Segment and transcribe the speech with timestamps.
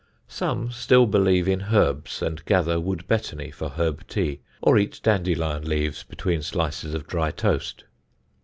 [0.27, 5.61] Some still believe in herbs, and gather wood betony for herb tea, or eat dandelion
[5.61, 7.83] leaves between slices of dry toast.